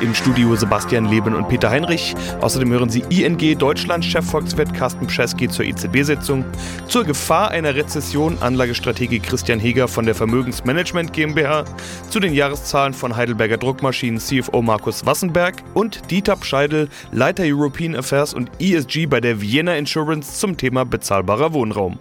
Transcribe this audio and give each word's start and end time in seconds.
Im 0.00 0.14
Studio 0.14 0.54
Sebastian 0.56 1.06
Leben 1.06 1.34
und 1.34 1.48
Peter 1.48 1.70
Heinrich. 1.70 2.14
Außerdem 2.40 2.70
hören 2.70 2.90
Sie 2.90 3.04
ING 3.08 3.58
Deutschland-Chefvolkswirt 3.58 4.74
Carsten 4.74 5.06
Pschesky 5.06 5.48
zur 5.48 5.64
EZB-Sitzung, 5.64 6.44
zur 6.86 7.04
Gefahr 7.04 7.50
einer 7.50 7.74
Rezession 7.74 8.38
Anlagestratege 8.40 9.20
Christian 9.20 9.58
Heger 9.58 9.88
von 9.88 10.06
der 10.06 10.14
Vermögensmanagement 10.14 11.12
GmbH, 11.12 11.64
zu 12.10 12.20
den 12.20 12.32
Jahreszahlen 12.32 12.94
von 12.94 13.16
Heidelberger 13.16 13.56
Druckmaschinen 13.56 14.20
CFO 14.20 14.62
Markus 14.62 15.06
Wassenberg 15.06 15.62
und 15.74 16.10
Dieter 16.10 16.36
Scheidel, 16.42 16.88
Leiter 17.12 17.44
European 17.46 17.96
Affairs 17.96 18.34
und 18.34 18.50
ESG 18.60 19.06
bei 19.06 19.20
der 19.20 19.40
Vienna 19.40 19.76
Insurance 19.76 20.38
zum 20.38 20.56
Thema 20.56 20.84
bezahlbarer 20.84 21.52
Wohnraum. 21.52 21.98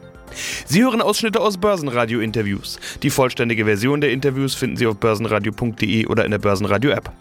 Sie 0.65 0.83
hören 0.83 1.01
Ausschnitte 1.01 1.39
aus 1.39 1.57
Börsenradio-Interviews. 1.57 2.79
Die 3.03 3.09
vollständige 3.09 3.65
Version 3.65 4.01
der 4.01 4.11
Interviews 4.11 4.55
finden 4.55 4.77
Sie 4.77 4.87
auf 4.87 4.97
börsenradio.de 4.97 6.07
oder 6.07 6.25
in 6.25 6.31
der 6.31 6.39
Börsenradio-App. 6.39 7.11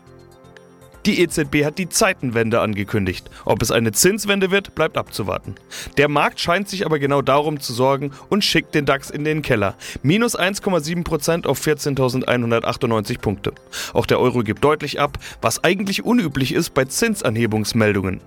Die 1.06 1.20
EZB 1.20 1.64
hat 1.64 1.76
die 1.76 1.90
Zeitenwende 1.90 2.60
angekündigt. 2.60 3.28
Ob 3.44 3.60
es 3.60 3.70
eine 3.70 3.92
Zinswende 3.92 4.50
wird, 4.50 4.74
bleibt 4.74 4.96
abzuwarten. 4.96 5.54
Der 5.98 6.08
Markt 6.08 6.40
scheint 6.40 6.68
sich 6.68 6.86
aber 6.86 6.98
genau 6.98 7.20
darum 7.20 7.60
zu 7.60 7.74
sorgen 7.74 8.12
und 8.30 8.42
schickt 8.42 8.74
den 8.74 8.86
DAX 8.86 9.10
in 9.10 9.24
den 9.24 9.42
Keller. 9.42 9.76
Minus 10.02 10.38
1,7% 10.38 11.46
auf 11.46 11.60
14.198 11.60 13.18
Punkte. 13.18 13.52
Auch 13.92 14.06
der 14.06 14.18
Euro 14.18 14.42
gibt 14.42 14.64
deutlich 14.64 14.98
ab, 14.98 15.18
was 15.42 15.62
eigentlich 15.62 16.06
unüblich 16.06 16.54
ist 16.54 16.72
bei 16.72 16.86
Zinsanhebungsmeldungen. 16.86 18.22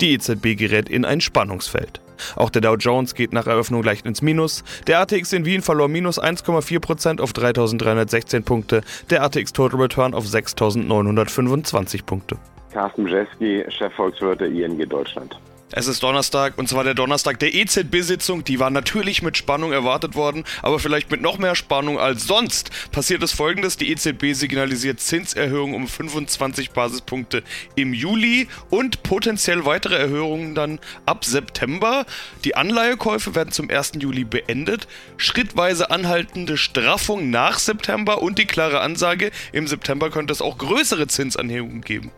Die 0.00 0.12
EZB 0.12 0.56
gerät 0.56 0.88
in 0.88 1.04
ein 1.04 1.20
Spannungsfeld. 1.20 2.00
Auch 2.36 2.50
der 2.50 2.62
Dow 2.62 2.76
Jones 2.76 3.14
geht 3.14 3.32
nach 3.32 3.46
Eröffnung 3.46 3.82
leicht 3.82 4.06
ins 4.06 4.22
Minus. 4.22 4.64
Der 4.86 5.00
ATX 5.00 5.32
in 5.32 5.44
Wien 5.44 5.62
verlor 5.62 5.88
minus 5.88 6.20
1,4% 6.20 7.20
auf 7.20 7.32
3.316 7.32 8.42
Punkte. 8.44 8.82
Der 9.10 9.22
ATX 9.22 9.52
Total 9.52 9.80
Return 9.80 10.14
auf 10.14 10.24
6.925 10.24 12.04
Punkte. 12.04 12.36
Carsten 12.72 13.04
Brzezki, 13.04 13.64
Chefvolkswirt 13.68 14.40
der 14.40 14.48
ING 14.48 14.78
Deutschland. 14.88 15.38
Es 15.72 15.86
ist 15.86 16.02
Donnerstag 16.02 16.58
und 16.58 16.68
zwar 16.68 16.82
der 16.82 16.94
Donnerstag 16.94 17.38
der 17.38 17.54
EZB-Sitzung. 17.54 18.42
Die 18.42 18.58
war 18.58 18.70
natürlich 18.70 19.22
mit 19.22 19.36
Spannung 19.36 19.70
erwartet 19.70 20.16
worden, 20.16 20.42
aber 20.62 20.80
vielleicht 20.80 21.12
mit 21.12 21.22
noch 21.22 21.38
mehr 21.38 21.54
Spannung 21.54 22.00
als 22.00 22.26
sonst. 22.26 22.70
Passiert 22.90 23.22
ist 23.22 23.34
folgendes: 23.34 23.76
Die 23.76 23.92
EZB 23.92 24.32
signalisiert 24.32 24.98
Zinserhöhungen 24.98 25.76
um 25.76 25.86
25 25.86 26.72
Basispunkte 26.72 27.44
im 27.76 27.94
Juli 27.94 28.48
und 28.68 29.04
potenziell 29.04 29.64
weitere 29.64 29.94
Erhöhungen 29.94 30.56
dann 30.56 30.80
ab 31.06 31.24
September. 31.24 32.04
Die 32.42 32.56
Anleihekäufe 32.56 33.36
werden 33.36 33.52
zum 33.52 33.70
1. 33.70 33.92
Juli 34.00 34.24
beendet. 34.24 34.88
Schrittweise 35.18 35.92
anhaltende 35.92 36.56
Straffung 36.56 37.30
nach 37.30 37.60
September 37.60 38.20
und 38.22 38.40
die 38.40 38.46
klare 38.46 38.80
Ansage: 38.80 39.30
im 39.52 39.68
September 39.68 40.10
könnte 40.10 40.32
es 40.32 40.42
auch 40.42 40.58
größere 40.58 41.06
Zinsanhebungen 41.06 41.82
geben. 41.82 42.10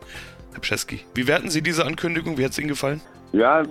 Herr 0.52 0.60
Pschesky, 0.60 1.00
wie 1.14 1.26
werten 1.26 1.50
Sie 1.50 1.60
diese 1.60 1.84
Ankündigung? 1.84 2.38
Wie 2.38 2.46
hat 2.46 2.52
es 2.52 2.58
Ihnen 2.58 2.68
gefallen? 2.68 3.02
Ja, 3.32 3.62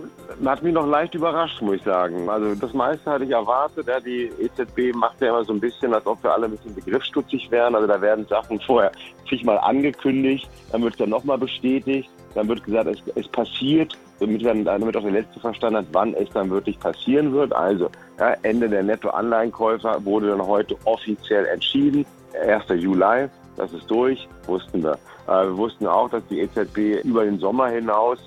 hat 0.44 0.64
mich 0.64 0.74
noch 0.74 0.88
leicht 0.88 1.14
überrascht, 1.14 1.62
muss 1.62 1.76
ich 1.76 1.84
sagen. 1.84 2.28
Also 2.28 2.56
das 2.56 2.74
meiste 2.74 3.12
hatte 3.12 3.26
ich 3.26 3.30
erwartet. 3.30 3.88
Ja, 3.88 4.00
die 4.00 4.32
EZB 4.40 4.96
macht 4.96 5.22
ja 5.22 5.30
immer 5.30 5.44
so 5.44 5.54
ein 5.54 5.60
bisschen, 5.60 5.94
als 5.94 6.06
ob 6.08 6.24
wir 6.24 6.34
alle 6.34 6.46
ein 6.46 6.52
bisschen 6.52 6.74
begriffsstutzig 6.74 7.52
wären. 7.52 7.76
Also 7.76 7.86
da 7.86 8.02
werden 8.02 8.26
Sachen 8.28 8.60
vorher 8.60 8.92
zigmal 9.30 9.60
angekündigt, 9.60 10.50
dann 10.72 10.82
wird 10.82 10.94
es 10.94 10.98
dann 10.98 11.10
nochmal 11.10 11.38
bestätigt, 11.38 12.10
dann 12.34 12.48
wird 12.48 12.64
gesagt, 12.64 12.88
es, 12.88 13.04
es 13.16 13.28
passiert, 13.28 13.96
damit, 14.20 14.44
dann, 14.44 14.66
damit 14.66 14.98
auch 14.98 15.04
der 15.04 15.12
Letzte 15.12 15.40
verstanden 15.40 15.78
hat, 15.78 15.86
wann 15.92 16.16
es 16.16 16.30
dann 16.32 16.50
wirklich 16.50 16.80
passieren 16.80 17.32
wird. 17.32 17.54
Also 17.54 17.90
ja, 18.20 18.36
Ende 18.42 18.68
der 18.68 18.82
Nettoanleihenkäufer 18.82 20.04
wurde 20.04 20.30
dann 20.30 20.46
heute 20.46 20.76
offiziell 20.86 21.46
entschieden. 21.46 22.04
1. 22.48 22.64
Juli, 22.82 23.28
das 23.58 23.72
ist 23.74 23.90
durch, 23.92 24.28
wussten 24.48 24.82
wir. 24.82 24.98
Äh, 25.28 25.46
wir 25.46 25.58
wussten 25.58 25.86
auch, 25.86 26.10
dass 26.10 26.24
die 26.32 26.40
EZB 26.40 27.04
über 27.04 27.26
den 27.26 27.38
Sommer 27.38 27.68
hinaus 27.68 28.18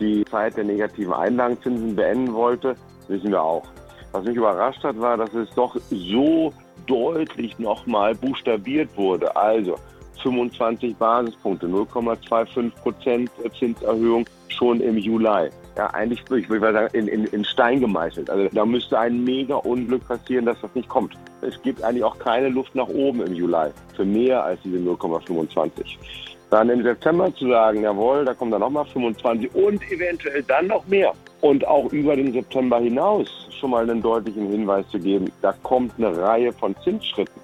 die 0.00 0.24
Zeit 0.26 0.56
der 0.56 0.64
negativen 0.64 1.12
Einlagenzinsen 1.12 1.94
beenden 1.94 2.32
wollte, 2.32 2.76
wissen 3.08 3.30
wir 3.30 3.42
auch. 3.42 3.64
Was 4.12 4.24
mich 4.24 4.36
überrascht 4.36 4.82
hat, 4.84 5.00
war, 5.00 5.16
dass 5.16 5.32
es 5.34 5.50
doch 5.54 5.76
so 5.90 6.52
deutlich 6.86 7.58
nochmal 7.58 8.14
buchstabiert 8.14 8.96
wurde. 8.96 9.34
Also 9.34 9.76
25 10.22 10.96
Basispunkte, 10.96 11.66
0,25 11.66 12.70
Prozent 12.82 13.30
Zinserhöhung 13.58 14.24
schon 14.48 14.80
im 14.80 14.96
Juli. 14.96 15.50
Ja, 15.76 15.88
eigentlich, 15.88 16.20
ich 16.30 16.48
würde 16.48 16.72
sagen, 16.72 16.88
in, 16.92 17.08
in, 17.08 17.24
in 17.24 17.44
Stein 17.44 17.80
gemeißelt. 17.80 18.30
Also 18.30 18.48
da 18.52 18.64
müsste 18.64 18.98
ein 18.98 19.24
mega 19.24 19.56
Unglück 19.56 20.06
passieren, 20.06 20.46
dass 20.46 20.60
das 20.60 20.72
nicht 20.74 20.88
kommt. 20.88 21.14
Es 21.42 21.60
gibt 21.62 21.82
eigentlich 21.82 22.04
auch 22.04 22.18
keine 22.18 22.48
Luft 22.48 22.74
nach 22.74 22.88
oben 22.88 23.22
im 23.22 23.34
Juli 23.34 23.70
für 23.96 24.04
mehr 24.04 24.44
als 24.44 24.60
diese 24.62 24.78
0,25. 24.78 25.96
Dann 26.54 26.70
im 26.70 26.84
September 26.84 27.34
zu 27.34 27.48
sagen, 27.48 27.82
jawohl, 27.82 28.24
da 28.24 28.32
kommen 28.32 28.52
dann 28.52 28.60
nochmal 28.60 28.84
25 28.84 29.52
und 29.56 29.82
eventuell 29.90 30.40
dann 30.44 30.68
noch 30.68 30.86
mehr. 30.86 31.12
Und 31.40 31.66
auch 31.66 31.92
über 31.92 32.14
den 32.14 32.32
September 32.32 32.78
hinaus 32.78 33.48
schon 33.58 33.70
mal 33.70 33.82
einen 33.82 34.00
deutlichen 34.00 34.48
Hinweis 34.48 34.88
zu 34.90 35.00
geben, 35.00 35.32
da 35.42 35.52
kommt 35.64 35.94
eine 35.98 36.16
Reihe 36.16 36.52
von 36.52 36.76
Zinsschritten. 36.84 37.42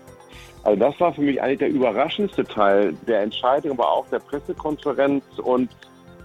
Also 0.62 0.78
das 0.78 1.00
war 1.00 1.12
für 1.12 1.22
mich 1.22 1.42
eigentlich 1.42 1.58
der 1.58 1.70
überraschendste 1.70 2.44
Teil 2.44 2.94
der 3.08 3.22
Entscheidung, 3.22 3.72
aber 3.72 3.90
auch 3.90 4.06
der 4.10 4.20
Pressekonferenz 4.20 5.24
und 5.42 5.70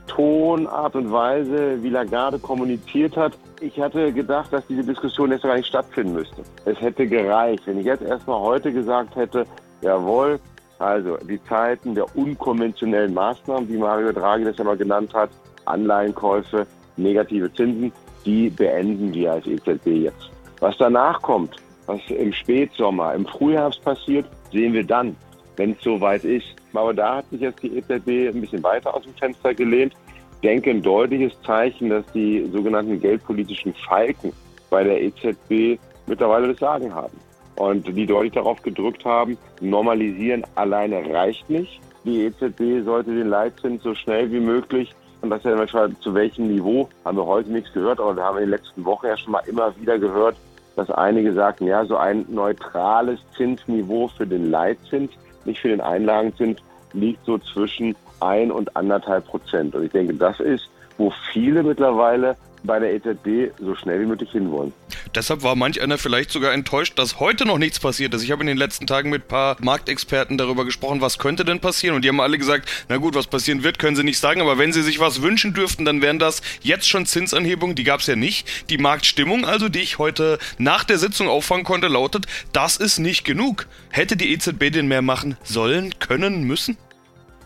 Ton, 0.05 0.67
Art 0.67 0.95
und 0.95 1.11
Weise, 1.11 1.81
wie 1.81 1.89
Lagarde 1.89 2.37
kommuniziert 2.37 3.17
hat. 3.17 3.35
Ich 3.61 3.79
hatte 3.79 4.13
gedacht, 4.13 4.53
dass 4.53 4.67
diese 4.67 4.83
Diskussion 4.83 5.31
jetzt 5.31 5.41
gar 5.41 5.55
nicht 5.55 5.69
stattfinden 5.69 6.13
müsste. 6.13 6.43
Es 6.65 6.79
hätte 6.79 7.07
gereicht, 7.07 7.63
wenn 7.65 7.79
ich 7.79 7.87
jetzt 7.87 8.03
erstmal 8.03 8.39
heute 8.39 8.71
gesagt 8.71 9.15
hätte, 9.15 9.47
jawohl, 9.81 10.39
also 10.85 11.17
die 11.17 11.43
Zeiten 11.45 11.95
der 11.95 12.05
unkonventionellen 12.15 13.13
Maßnahmen, 13.13 13.67
wie 13.69 13.77
Mario 13.77 14.11
Draghi 14.11 14.43
das 14.43 14.57
ja 14.57 14.63
mal 14.63 14.77
genannt 14.77 15.13
hat, 15.13 15.31
Anleihenkäufe, 15.65 16.67
negative 16.97 17.51
Zinsen, 17.53 17.91
die 18.23 18.49
beenden 18.49 19.13
wir 19.13 19.33
als 19.33 19.47
EZB 19.47 19.87
jetzt. 19.87 20.29
Was 20.59 20.77
danach 20.77 21.21
kommt, 21.21 21.55
was 21.87 21.99
im 22.09 22.31
Spätsommer, 22.31 23.13
im 23.13 23.25
Frühherbst 23.25 23.83
passiert, 23.83 24.25
sehen 24.51 24.73
wir 24.73 24.85
dann, 24.85 25.15
wenn 25.57 25.71
es 25.71 25.81
soweit 25.81 26.23
ist. 26.23 26.47
Aber 26.73 26.93
da 26.93 27.17
hat 27.17 27.29
sich 27.29 27.41
jetzt 27.41 27.63
die 27.63 27.77
EZB 27.77 28.33
ein 28.33 28.41
bisschen 28.41 28.61
weiter 28.63 28.93
aus 28.93 29.03
dem 29.03 29.13
Fenster 29.15 29.53
gelehnt. 29.53 29.93
Ich 30.33 30.41
denke, 30.41 30.69
ein 30.69 30.81
deutliches 30.81 31.33
Zeichen, 31.41 31.89
dass 31.89 32.05
die 32.13 32.47
sogenannten 32.51 32.99
geldpolitischen 32.99 33.73
Falken 33.87 34.31
bei 34.69 34.83
der 34.83 35.01
EZB 35.01 35.79
mittlerweile 36.05 36.49
das 36.49 36.59
Sagen 36.59 36.93
haben 36.93 37.24
und 37.55 37.87
die 37.87 38.05
deutlich 38.05 38.33
darauf 38.33 38.61
gedrückt 38.61 39.05
haben, 39.05 39.37
normalisieren 39.61 40.43
alleine 40.55 41.09
reicht 41.13 41.49
nicht. 41.49 41.79
Die 42.03 42.25
EZB 42.25 42.83
sollte 42.83 43.15
den 43.15 43.29
Leitzins 43.29 43.83
so 43.83 43.95
schnell 43.95 44.31
wie 44.31 44.39
möglich 44.39 44.93
und 45.21 45.29
das 45.29 45.43
ja 45.43 45.55
manchmal 45.55 45.95
zu 46.01 46.13
welchem 46.13 46.47
Niveau, 46.47 46.87
haben 47.03 47.17
wir 47.17 47.25
heute 47.25 47.51
nichts 47.51 47.73
gehört, 47.73 47.99
aber 47.99 48.15
wir 48.15 48.23
haben 48.23 48.37
in 48.37 48.43
den 48.43 48.51
letzten 48.51 48.85
Wochen 48.85 49.07
ja 49.07 49.17
schon 49.17 49.31
mal 49.31 49.41
immer 49.47 49.75
wieder 49.79 49.97
gehört, 49.97 50.35
dass 50.75 50.91
einige 50.91 51.33
sagten, 51.33 51.65
ja, 51.65 51.85
so 51.85 51.97
ein 51.97 52.25
neutrales 52.29 53.19
Zinsniveau 53.35 54.09
für 54.09 54.27
den 54.27 54.51
Leitzins, 54.51 55.11
nicht 55.45 55.61
für 55.61 55.69
den 55.69 55.81
Einlagenzins, 55.81 56.59
liegt 56.93 57.25
so 57.25 57.37
zwischen 57.37 57.95
ein 58.19 58.51
und 58.51 58.75
anderthalb 58.75 59.25
Prozent. 59.25 59.73
Und 59.73 59.85
ich 59.85 59.91
denke, 59.91 60.13
das 60.13 60.39
ist, 60.39 60.69
wo 60.97 61.11
viele 61.31 61.63
mittlerweile 61.63 62.35
bei 62.65 62.79
der 62.79 62.93
EZB 62.93 63.53
so 63.59 63.75
schnell 63.75 64.01
wie 64.01 64.05
möglich 64.05 64.31
hinwollen. 64.31 64.73
Deshalb 65.13 65.43
war 65.43 65.55
manch 65.55 65.81
einer 65.81 65.97
vielleicht 65.97 66.31
sogar 66.31 66.53
enttäuscht, 66.53 66.97
dass 66.97 67.19
heute 67.19 67.45
noch 67.45 67.57
nichts 67.57 67.79
passiert 67.79 68.13
ist. 68.13 68.23
Ich 68.23 68.31
habe 68.31 68.41
in 68.41 68.47
den 68.47 68.57
letzten 68.57 68.87
Tagen 68.87 69.09
mit 69.09 69.23
ein 69.23 69.27
paar 69.27 69.57
Marktexperten 69.61 70.37
darüber 70.37 70.65
gesprochen, 70.65 71.01
was 71.01 71.17
könnte 71.17 71.45
denn 71.45 71.59
passieren. 71.59 71.95
Und 71.95 72.03
die 72.03 72.09
haben 72.09 72.19
alle 72.19 72.37
gesagt, 72.37 72.69
na 72.89 72.97
gut, 72.97 73.15
was 73.15 73.27
passieren 73.27 73.63
wird, 73.63 73.79
können 73.79 73.95
sie 73.95 74.03
nicht 74.03 74.19
sagen. 74.19 74.41
Aber 74.41 74.57
wenn 74.57 74.73
sie 74.73 74.81
sich 74.81 74.99
was 74.99 75.21
wünschen 75.21 75.53
dürften, 75.53 75.85
dann 75.85 76.01
wären 76.01 76.19
das 76.19 76.41
jetzt 76.61 76.89
schon 76.89 77.05
Zinsanhebungen. 77.05 77.75
Die 77.75 77.83
gab 77.83 78.01
es 78.01 78.07
ja 78.07 78.15
nicht. 78.15 78.69
Die 78.69 78.77
Marktstimmung 78.77 79.45
also, 79.45 79.69
die 79.69 79.79
ich 79.79 79.99
heute 79.99 80.39
nach 80.57 80.83
der 80.83 80.97
Sitzung 80.97 81.27
auffangen 81.27 81.65
konnte, 81.65 81.87
lautet, 81.87 82.25
das 82.51 82.77
ist 82.77 82.99
nicht 82.99 83.23
genug. 83.23 83.67
Hätte 83.91 84.17
die 84.17 84.33
EZB 84.33 84.71
den 84.71 84.87
mehr 84.87 85.01
machen 85.01 85.37
sollen, 85.43 85.97
können, 85.99 86.43
müssen? 86.43 86.77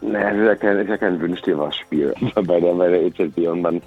Naja, 0.01 0.29
ist 0.29 0.45
ja 0.45 0.55
kein, 0.55 0.77
ist 0.77 0.89
ja 0.89 0.97
kein 0.97 1.19
Wünsch 1.19 1.41
dir 1.41 1.57
was 1.57 1.75
Spiel 1.75 2.13
bei 2.35 2.59
der, 2.59 2.73
bei 2.73 2.89
der 2.89 3.03
EZB. 3.03 3.37
Und 3.49 3.61
man 3.61 3.81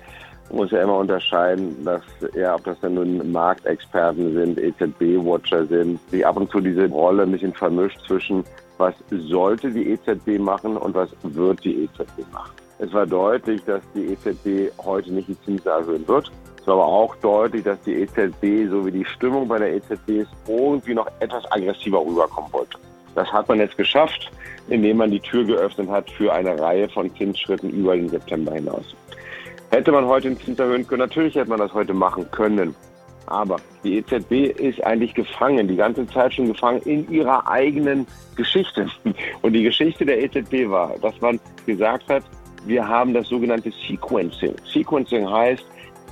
muss 0.53 0.71
ja 0.71 0.83
immer 0.83 0.99
unterscheiden, 0.99 1.85
dass 1.85 2.03
ja, 2.35 2.55
ob 2.55 2.65
das 2.65 2.79
dann 2.81 2.95
nun 2.95 3.33
Marktexperten 3.33 4.35
sind, 4.35 4.59
EZB-Watcher 4.59 5.67
sind, 5.67 5.99
die 6.11 6.25
ab 6.25 6.37
und 6.37 6.51
zu 6.51 6.61
diese 6.61 6.89
Rolle 6.89 7.23
ein 7.23 7.33
bisschen 7.33 7.55
vermischt 7.55 8.01
zwischen 8.07 8.45
was 8.79 8.95
sollte 9.11 9.71
die 9.71 9.91
EZB 9.91 10.39
machen 10.39 10.77
und 10.77 10.95
was 10.95 11.11
wird 11.23 11.63
die 11.65 11.85
EZB 11.85 12.31
machen. 12.33 12.53
Es 12.79 12.93
war 12.93 13.07
deutlich, 13.07 13.63
dass 13.65 13.83
die 13.95 14.07
EZB 14.13 14.73
heute 14.85 15.13
nicht 15.13 15.29
die 15.29 15.41
Zinsen 15.43 15.71
erhöhen 15.71 16.07
wird. 16.09 16.33
Es 16.61 16.67
war 16.67 16.75
aber 16.75 16.87
auch 16.87 17.15
deutlich, 17.17 17.63
dass 17.63 17.81
die 17.83 17.95
EZB, 17.95 18.69
so 18.71 18.85
wie 18.85 18.91
die 18.91 19.05
Stimmung 19.05 19.47
bei 19.47 19.59
der 19.59 19.75
EZB 19.77 20.09
ist, 20.09 20.31
irgendwie 20.49 20.95
noch 20.95 21.07
etwas 21.21 21.45
aggressiver 21.53 22.01
rüberkommen 22.01 22.53
wollte. 22.53 22.79
Das 23.15 23.31
hat 23.33 23.49
man 23.49 23.59
jetzt 23.59 23.77
geschafft, 23.77 24.33
indem 24.69 24.97
man 24.97 25.11
die 25.11 25.21
Tür 25.21 25.45
geöffnet 25.45 25.89
hat 25.91 26.11
für 26.11 26.33
eine 26.33 26.59
Reihe 26.59 26.89
von 26.89 27.15
Zinsschritten 27.15 27.71
über 27.71 27.95
den 27.95 28.09
September 28.09 28.55
hinaus. 28.55 28.97
Hätte 29.73 29.91
man 29.91 30.05
heute 30.05 30.29
den 30.29 30.39
Zins 30.39 30.59
erhöhen 30.59 30.87
können? 30.87 31.01
Natürlich 31.01 31.35
hätte 31.35 31.49
man 31.49 31.59
das 31.59 31.73
heute 31.73 31.95
machen 31.95 32.31
können. 32.31 32.75
Aber 33.25 33.57
die 33.83 33.97
EZB 33.97 34.61
ist 34.61 34.85
eigentlich 34.85 35.15
gefangen, 35.15 35.67
die 35.67 35.77
ganze 35.77 36.07
Zeit 36.09 36.35
schon 36.35 36.49
gefangen 36.49 36.83
in 36.83 37.11
ihrer 37.11 37.49
eigenen 37.49 38.07
Geschichte. 38.37 38.87
Und 39.41 39.55
die 39.55 39.63
Geschichte 39.63 40.05
der 40.05 40.23
EZB 40.23 40.69
war, 40.69 40.95
dass 41.01 41.19
man 41.23 41.41
gesagt 41.65 42.07
hat, 42.11 42.23
wir 42.67 42.87
haben 42.87 43.15
das 43.15 43.29
sogenannte 43.29 43.73
Sequencing. 43.89 44.55
Sequencing 44.71 45.27
heißt, 45.31 45.65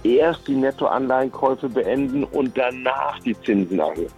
erst 0.05 0.49
die 0.49 0.56
Nettoanleihenkäufe 0.56 1.69
beenden 1.69 2.25
und 2.25 2.56
danach 2.56 3.19
die 3.19 3.39
Zinsen 3.43 3.79
erhöhen. 3.79 4.09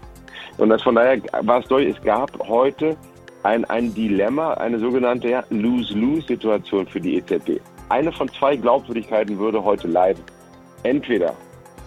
Und 0.58 0.68
das 0.68 0.82
von 0.82 0.94
daher 0.94 1.20
war 1.40 1.58
es 1.58 1.66
deutlich, 1.66 1.96
es 1.96 2.04
gab 2.04 2.30
heute 2.46 2.96
ein, 3.42 3.64
ein 3.64 3.92
Dilemma, 3.92 4.54
eine 4.54 4.78
sogenannte 4.78 5.30
ja, 5.30 5.42
Lose-Lose-Situation 5.50 6.86
für 6.86 7.00
die 7.00 7.16
EZB. 7.16 7.60
Eine 7.92 8.10
von 8.10 8.26
zwei 8.30 8.56
Glaubwürdigkeiten 8.56 9.38
würde 9.38 9.62
heute 9.62 9.86
leiden. 9.86 10.24
Entweder 10.82 11.34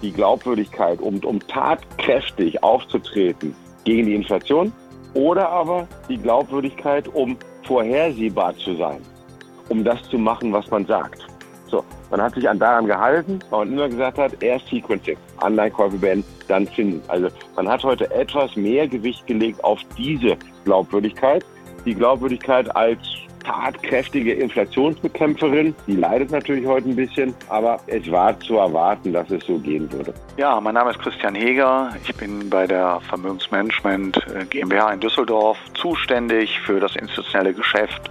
die 0.04 0.12
Glaubwürdigkeit, 0.12 1.02
um, 1.02 1.18
um 1.26 1.40
tatkräftig 1.48 2.62
aufzutreten 2.62 3.56
gegen 3.86 4.06
die 4.06 4.14
Inflation, 4.14 4.72
oder 5.16 5.50
aber 5.50 5.88
die 6.08 6.20
Glaubwürdigkeit, 6.20 7.08
um 7.08 7.36
vorhersehbar 7.64 8.56
zu 8.58 8.76
sein, 8.76 9.02
um 9.70 9.84
das 9.84 10.00
zu 10.04 10.20
machen, 10.20 10.54
was 10.54 10.70
man 10.70 10.86
sagt. 10.86 11.26
So, 11.72 11.84
man 12.12 12.22
hat 12.22 12.36
sich 12.36 12.48
an 12.48 12.60
daran 12.60 12.86
gehalten, 12.86 13.40
weil 13.50 13.66
man 13.66 13.74
immer 13.74 13.90
gesagt 13.90 14.20
hat, 14.20 14.44
erst 14.44 14.68
Sequencing, 14.68 15.18
Anleihenkäufe 15.38 15.98
beenden, 15.98 16.28
dann 16.48 16.68
Zinsen. 16.68 17.02
Also 17.08 17.30
man 17.56 17.68
hat 17.68 17.84
heute 17.84 18.12
etwas 18.12 18.56
mehr 18.56 18.88
Gewicht 18.88 19.26
gelegt 19.26 19.64
auf 19.64 19.80
diese 19.98 20.38
Glaubwürdigkeit. 20.66 21.44
Die 21.84 21.96
Glaubwürdigkeit 21.96 22.76
als 22.76 23.00
tatkräftige 23.46 24.34
Inflationsbekämpferin. 24.34 25.76
Die 25.88 25.96
leidet 25.96 26.32
natürlich 26.32 26.66
heute 26.66 26.90
ein 26.90 26.96
bisschen, 26.96 27.34
aber 27.50 27.80
es 27.88 28.10
war 28.12 28.40
zu 28.40 28.58
erwarten, 28.58 29.14
dass 29.14 29.30
es 29.30 29.46
so 29.46 29.58
gehen 29.60 29.92
würde. 29.92 30.14
Ja, 30.38 30.60
mein 30.60 30.74
Name 30.74 30.92
ist 30.92 31.00
Christian 31.00 31.36
Heger. 31.36 31.96
Ich 32.04 32.14
bin 32.16 32.50
bei 32.50 32.68
der 32.68 33.00
Vermögensmanagement 33.08 34.18
äh, 34.18 34.46
GmbH 34.46 34.92
in 34.94 35.00
Düsseldorf 35.00 35.58
zuständig 35.76 36.60
für 36.62 36.80
das 36.80 36.96
institutionelle 36.96 37.54
Geschäft 37.54 38.10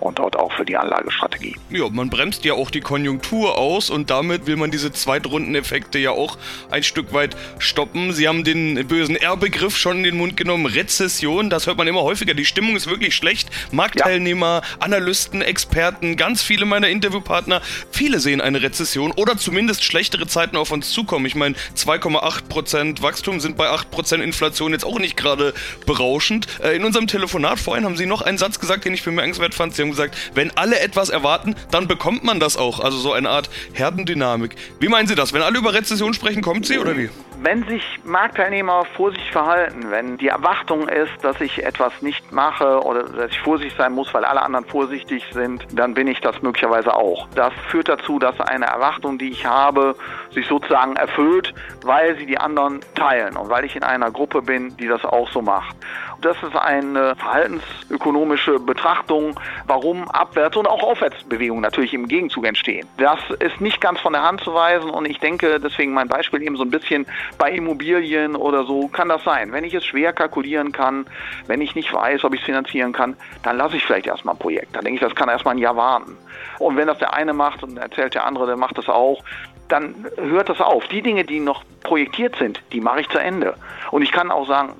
und 0.00 0.18
dort 0.18 0.36
auch 0.36 0.52
für 0.52 0.64
die 0.64 0.76
Anlagestrategie. 0.76 1.56
Ja, 1.70 1.88
man 1.90 2.08
bremst 2.10 2.44
ja 2.44 2.54
auch 2.54 2.70
die 2.70 2.80
Konjunktur 2.80 3.58
aus 3.58 3.90
und 3.90 4.10
damit 4.10 4.46
will 4.46 4.56
man 4.56 4.70
diese 4.70 4.92
Zweitrundeneffekte 4.92 5.98
ja 5.98 6.12
auch 6.12 6.38
ein 6.70 6.82
Stück 6.82 7.12
weit 7.12 7.36
stoppen. 7.58 8.12
Sie 8.12 8.28
haben 8.28 8.44
den 8.44 8.86
bösen 8.86 9.16
R-Begriff 9.16 9.76
schon 9.76 9.98
in 9.98 10.02
den 10.04 10.16
Mund 10.16 10.36
genommen, 10.36 10.66
Rezession. 10.66 11.50
Das 11.50 11.66
hört 11.66 11.76
man 11.76 11.86
immer 11.86 12.02
häufiger. 12.02 12.34
Die 12.34 12.44
Stimmung 12.44 12.76
ist 12.76 12.88
wirklich 12.88 13.14
schlecht. 13.14 13.50
Marktteilnehmer, 13.72 14.62
ja. 14.62 14.75
Analysten, 14.80 15.42
Experten, 15.42 16.16
ganz 16.16 16.42
viele 16.42 16.64
meiner 16.64 16.88
Interviewpartner, 16.88 17.62
viele 17.90 18.20
sehen 18.20 18.40
eine 18.40 18.62
Rezession 18.62 19.12
oder 19.12 19.36
zumindest 19.36 19.84
schlechtere 19.84 20.26
Zeiten 20.26 20.56
auf 20.56 20.70
uns 20.72 20.90
zukommen. 20.90 21.26
Ich 21.26 21.34
meine, 21.34 21.54
2,8% 21.76 23.02
Wachstum 23.02 23.40
sind 23.40 23.56
bei 23.56 23.70
8% 23.70 24.20
Inflation 24.20 24.72
jetzt 24.72 24.84
auch 24.84 24.98
nicht 24.98 25.16
gerade 25.16 25.54
berauschend. 25.86 26.46
Äh, 26.62 26.76
in 26.76 26.84
unserem 26.84 27.06
Telefonat 27.06 27.58
vorhin 27.58 27.84
haben 27.84 27.96
Sie 27.96 28.06
noch 28.06 28.22
einen 28.22 28.38
Satz 28.38 28.58
gesagt, 28.58 28.84
den 28.84 28.94
ich 28.94 29.02
bemerkenswert 29.02 29.54
fand. 29.54 29.74
Sie 29.74 29.82
haben 29.82 29.90
gesagt, 29.90 30.16
wenn 30.34 30.56
alle 30.56 30.78
etwas 30.80 31.08
erwarten, 31.08 31.54
dann 31.70 31.88
bekommt 31.88 32.24
man 32.24 32.40
das 32.40 32.56
auch. 32.56 32.80
Also 32.80 32.98
so 32.98 33.12
eine 33.12 33.30
Art 33.30 33.50
Herdendynamik. 33.72 34.56
Wie 34.80 34.88
meinen 34.88 35.08
Sie 35.08 35.14
das? 35.14 35.32
Wenn 35.32 35.42
alle 35.42 35.58
über 35.58 35.74
Rezession 35.74 36.14
sprechen, 36.14 36.42
kommt 36.42 36.66
sie 36.66 36.78
oder 36.78 36.96
wie? 36.96 37.10
Wenn 37.42 37.64
sich 37.64 38.00
Marktteilnehmer 38.04 38.86
vorsichtig 38.96 39.30
verhalten, 39.30 39.90
wenn 39.90 40.16
die 40.16 40.28
Erwartung 40.28 40.88
ist, 40.88 41.12
dass 41.22 41.38
ich 41.40 41.62
etwas 41.62 42.00
nicht 42.00 42.32
mache 42.32 42.82
oder 42.82 43.02
dass 43.02 43.30
ich 43.30 43.40
vorsichtig 43.40 43.76
sein 43.76 43.92
muss, 43.92 44.12
weil 44.14 44.24
alle 44.24 44.40
anderen 44.40 44.64
vorsichtig 44.64 45.22
sind, 45.32 45.66
dann 45.72 45.92
bin 45.92 46.06
ich 46.06 46.20
das 46.20 46.40
möglicherweise 46.40 46.94
auch. 46.94 47.28
Das 47.34 47.52
führt 47.68 47.88
dazu, 47.88 48.18
dass 48.18 48.40
eine 48.40 48.64
Erwartung, 48.64 49.18
die 49.18 49.30
ich 49.30 49.44
habe, 49.44 49.96
sich 50.30 50.46
sozusagen 50.46 50.96
erfüllt, 50.96 51.52
weil 51.84 52.16
sie 52.16 52.24
die 52.24 52.38
anderen 52.38 52.80
teilen 52.94 53.36
und 53.36 53.50
weil 53.50 53.66
ich 53.66 53.76
in 53.76 53.82
einer 53.82 54.10
Gruppe 54.10 54.40
bin, 54.40 54.74
die 54.78 54.88
das 54.88 55.04
auch 55.04 55.30
so 55.30 55.42
macht. 55.42 55.76
Das 56.22 56.36
ist 56.42 56.56
eine 56.56 57.14
verhaltensökonomische 57.16 58.58
Betrachtung, 58.58 59.38
warum 59.66 60.10
Abwärts- 60.10 60.56
und 60.56 60.66
auch 60.66 60.82
Aufwärtsbewegungen 60.82 61.62
natürlich 61.62 61.92
im 61.94 62.08
Gegenzug 62.08 62.46
entstehen. 62.46 62.86
Das 62.96 63.18
ist 63.38 63.60
nicht 63.60 63.80
ganz 63.80 64.00
von 64.00 64.12
der 64.12 64.22
Hand 64.22 64.40
zu 64.40 64.54
weisen 64.54 64.90
und 64.90 65.04
ich 65.06 65.18
denke, 65.20 65.60
deswegen 65.60 65.92
mein 65.92 66.08
Beispiel 66.08 66.42
eben 66.42 66.56
so 66.56 66.64
ein 66.64 66.70
bisschen 66.70 67.06
bei 67.38 67.52
Immobilien 67.52 68.34
oder 68.34 68.64
so 68.64 68.88
kann 68.88 69.08
das 69.08 69.22
sein. 69.24 69.52
Wenn 69.52 69.64
ich 69.64 69.74
es 69.74 69.84
schwer 69.84 70.12
kalkulieren 70.12 70.72
kann, 70.72 71.06
wenn 71.46 71.60
ich 71.60 71.74
nicht 71.74 71.92
weiß, 71.92 72.24
ob 72.24 72.34
ich 72.34 72.40
es 72.40 72.46
finanzieren 72.46 72.92
kann, 72.92 73.16
dann 73.42 73.56
lasse 73.56 73.76
ich 73.76 73.84
vielleicht 73.84 74.06
erstmal 74.06 74.34
ein 74.34 74.38
Projekt. 74.38 74.74
Dann 74.74 74.84
denke 74.84 74.96
ich, 74.96 75.08
das 75.08 75.14
kann 75.14 75.28
erstmal 75.28 75.54
ein 75.54 75.58
Jahr 75.58 75.76
warten. 75.76 76.16
Und 76.58 76.76
wenn 76.76 76.86
das 76.86 76.98
der 76.98 77.14
eine 77.14 77.34
macht 77.34 77.62
und 77.62 77.76
erzählt 77.76 78.14
der 78.14 78.24
andere, 78.24 78.46
der 78.46 78.56
macht 78.56 78.78
das 78.78 78.88
auch, 78.88 79.22
dann 79.68 80.06
hört 80.16 80.48
das 80.48 80.60
auf. 80.60 80.86
Die 80.88 81.02
Dinge, 81.02 81.24
die 81.24 81.40
noch 81.40 81.62
projektiert 81.82 82.36
sind, 82.36 82.62
die 82.72 82.80
mache 82.80 83.00
ich 83.00 83.08
zu 83.08 83.18
Ende. 83.18 83.54
Und 83.90 84.02
ich 84.02 84.12
kann 84.12 84.30
auch 84.30 84.46
sagen, 84.46 84.74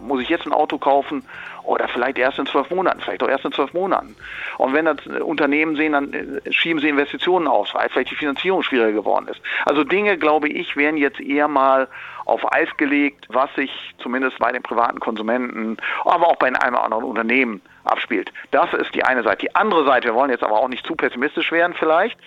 muss 0.00 0.20
ich 0.20 0.28
jetzt 0.28 0.46
ein 0.46 0.52
Auto 0.52 0.78
kaufen 0.78 1.24
oder 1.62 1.88
vielleicht 1.88 2.18
erst 2.18 2.38
in 2.38 2.46
zwölf 2.46 2.70
Monaten, 2.70 3.00
vielleicht 3.00 3.22
auch 3.22 3.28
erst 3.28 3.44
in 3.44 3.52
zwölf 3.52 3.72
Monaten. 3.72 4.16
Und 4.58 4.72
wenn 4.72 4.84
das 4.86 5.06
Unternehmen 5.06 5.76
sehen, 5.76 5.92
dann 5.92 6.12
äh, 6.12 6.52
schieben 6.52 6.80
sie 6.80 6.88
Investitionen 6.88 7.46
aus, 7.46 7.74
weil 7.74 7.88
vielleicht 7.88 8.10
die 8.10 8.16
Finanzierung 8.16 8.62
schwieriger 8.62 8.92
geworden 8.92 9.28
ist. 9.28 9.40
Also 9.64 9.84
Dinge, 9.84 10.18
glaube 10.18 10.48
ich, 10.48 10.76
werden 10.76 10.96
jetzt 10.96 11.20
eher 11.20 11.48
mal 11.48 11.88
auf 12.24 12.52
Eis 12.52 12.68
gelegt, 12.76 13.26
was 13.28 13.52
sich 13.54 13.70
zumindest 13.98 14.38
bei 14.38 14.52
den 14.52 14.62
privaten 14.62 15.00
Konsumenten, 15.00 15.76
aber 16.04 16.28
auch 16.28 16.36
bei 16.36 16.46
einem 16.46 16.76
anderen 16.76 17.04
Unternehmen 17.04 17.60
abspielt. 17.84 18.32
Das 18.50 18.72
ist 18.74 18.94
die 18.94 19.04
eine 19.04 19.22
Seite. 19.22 19.46
Die 19.46 19.54
andere 19.54 19.84
Seite, 19.84 20.08
wir 20.08 20.14
wollen 20.14 20.30
jetzt 20.30 20.44
aber 20.44 20.58
auch 20.58 20.68
nicht 20.68 20.86
zu 20.86 20.94
pessimistisch 20.94 21.52
werden 21.52 21.74
vielleicht, 21.78 22.18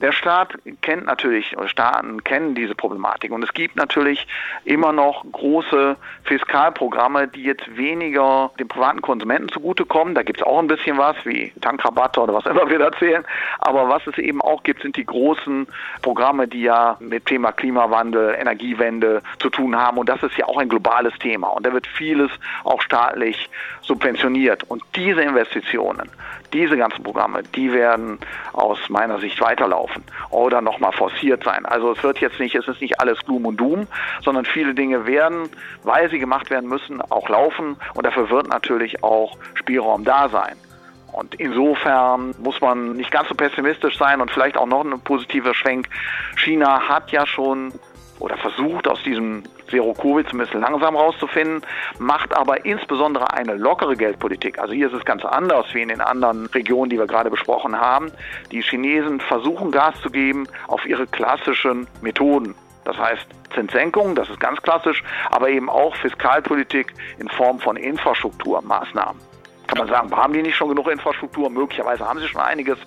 der 0.00 0.12
Staat 0.12 0.58
kennt 0.82 1.06
natürlich, 1.06 1.56
oder 1.56 1.68
Staaten 1.68 2.22
kennen 2.22 2.54
diese 2.54 2.74
Problematik 2.74 3.32
und 3.32 3.42
es 3.42 3.54
gibt 3.54 3.76
natürlich 3.76 4.26
immer 4.64 4.92
noch 4.92 5.24
große 5.32 5.96
Fiskalprogramme, 6.24 7.28
die 7.28 7.44
jetzt 7.44 7.76
weniger 7.76 8.50
den 8.58 8.68
privaten 8.68 9.00
Konsumenten 9.00 9.48
zugutekommen. 9.48 10.14
Da 10.14 10.22
gibt 10.22 10.40
es 10.40 10.46
auch 10.46 10.58
ein 10.58 10.66
bisschen 10.66 10.98
was, 10.98 11.16
wie 11.24 11.50
Tankrabatte 11.62 12.20
oder 12.20 12.34
was 12.34 12.44
immer 12.46 12.68
wir 12.68 12.78
da 12.78 12.92
zählen. 12.92 13.24
Aber 13.58 13.88
was 13.88 14.06
es 14.06 14.18
eben 14.18 14.42
auch 14.42 14.62
gibt, 14.64 14.82
sind 14.82 14.96
die 14.96 15.06
großen 15.06 15.66
Programme, 16.02 16.46
die 16.46 16.62
ja 16.62 16.96
mit 17.00 17.24
Thema 17.24 17.52
Klimawandel, 17.52 18.34
Energiewende 18.38 19.22
zu 19.38 19.48
tun 19.48 19.76
haben. 19.76 19.96
Und 19.96 20.10
das 20.10 20.22
ist 20.22 20.36
ja 20.36 20.46
auch 20.46 20.58
ein 20.58 20.68
globales 20.68 21.14
Thema. 21.20 21.48
Und 21.48 21.64
da 21.64 21.72
wird 21.72 21.86
vieles 21.86 22.30
auch 22.64 22.82
staatlich 22.82 23.48
subventioniert. 23.86 24.64
Und 24.64 24.82
diese 24.94 25.22
Investitionen, 25.22 26.10
diese 26.52 26.76
ganzen 26.76 27.02
Programme, 27.02 27.42
die 27.54 27.72
werden 27.72 28.18
aus 28.52 28.78
meiner 28.88 29.18
Sicht 29.18 29.40
weiterlaufen 29.40 30.02
oder 30.30 30.60
nochmal 30.60 30.92
forciert 30.92 31.44
sein. 31.44 31.64
Also 31.66 31.92
es 31.92 32.02
wird 32.02 32.18
jetzt 32.18 32.38
nicht, 32.38 32.54
es 32.54 32.68
ist 32.68 32.80
nicht 32.80 33.00
alles 33.00 33.18
Gloom 33.24 33.46
und 33.46 33.56
Doom, 33.58 33.86
sondern 34.22 34.44
viele 34.44 34.74
Dinge 34.74 35.06
werden, 35.06 35.48
weil 35.82 36.10
sie 36.10 36.18
gemacht 36.18 36.50
werden 36.50 36.68
müssen, 36.68 37.00
auch 37.00 37.28
laufen 37.28 37.76
und 37.94 38.06
dafür 38.06 38.30
wird 38.30 38.48
natürlich 38.48 39.02
auch 39.02 39.36
Spielraum 39.54 40.04
da 40.04 40.28
sein. 40.28 40.56
Und 41.12 41.34
insofern 41.36 42.34
muss 42.38 42.60
man 42.60 42.92
nicht 42.92 43.10
ganz 43.10 43.28
so 43.28 43.34
pessimistisch 43.34 43.96
sein 43.96 44.20
und 44.20 44.30
vielleicht 44.30 44.58
auch 44.58 44.66
noch 44.66 44.84
ein 44.84 45.00
positiver 45.00 45.54
Schwenk. 45.54 45.88
China 46.36 46.88
hat 46.88 47.10
ja 47.10 47.26
schon 47.26 47.72
oder 48.18 48.36
versucht 48.36 48.88
aus 48.88 49.02
diesem 49.02 49.42
Zero-Covid 49.70 50.28
zumindest 50.28 50.54
langsam 50.54 50.96
rauszufinden, 50.96 51.62
macht 51.98 52.36
aber 52.36 52.64
insbesondere 52.64 53.32
eine 53.32 53.54
lockere 53.54 53.96
Geldpolitik. 53.96 54.58
Also 54.58 54.72
hier 54.72 54.86
ist 54.88 54.94
es 54.94 55.04
ganz 55.04 55.24
anders 55.24 55.66
wie 55.72 55.82
in 55.82 55.88
den 55.88 56.00
anderen 56.00 56.46
Regionen, 56.46 56.90
die 56.90 56.98
wir 56.98 57.06
gerade 57.06 57.30
besprochen 57.30 57.78
haben. 57.78 58.10
Die 58.52 58.62
Chinesen 58.62 59.20
versuchen 59.20 59.70
Gas 59.70 60.00
zu 60.00 60.10
geben 60.10 60.46
auf 60.68 60.86
ihre 60.86 61.06
klassischen 61.06 61.86
Methoden. 62.00 62.54
Das 62.84 62.96
heißt 62.96 63.26
Zinssenkung, 63.54 64.14
das 64.14 64.30
ist 64.30 64.38
ganz 64.38 64.62
klassisch, 64.62 65.02
aber 65.30 65.48
eben 65.48 65.68
auch 65.68 65.96
Fiskalpolitik 65.96 66.94
in 67.18 67.28
Form 67.28 67.58
von 67.58 67.76
Infrastrukturmaßnahmen. 67.76 69.20
Kann 69.66 69.78
man 69.78 69.88
sagen, 69.88 70.16
haben 70.16 70.32
die 70.32 70.42
nicht 70.42 70.54
schon 70.54 70.68
genug 70.68 70.88
Infrastruktur? 70.88 71.50
Möglicherweise 71.50 72.06
haben 72.06 72.20
sie 72.20 72.28
schon 72.28 72.40
einiges, 72.40 72.78